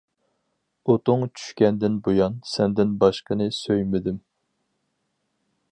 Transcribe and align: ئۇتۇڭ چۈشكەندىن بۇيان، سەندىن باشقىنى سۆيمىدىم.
ئۇتۇڭ 0.91 1.25
چۈشكەندىن 1.39 1.99
بۇيان، 2.07 2.39
سەندىن 2.53 2.97
باشقىنى 3.05 3.49
سۆيمىدىم. 3.61 4.19